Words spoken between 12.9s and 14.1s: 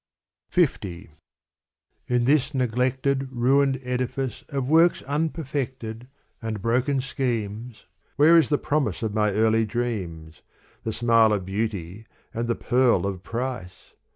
of price